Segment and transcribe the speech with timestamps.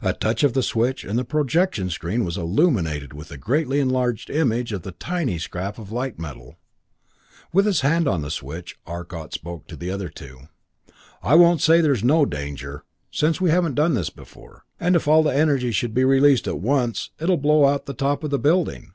[0.00, 4.30] A touch of the switch, and the projection screen was illuminated with the greatly enlarged
[4.30, 6.54] image of the tiny scrap of light metal.
[7.52, 10.42] With his hand on the switch, Arcot spoke to the other two.
[11.24, 15.24] "I won't say there's no danger, since we haven't done this before; and if all
[15.24, 18.92] the energy should be released at once, it'll blow the top out of the building.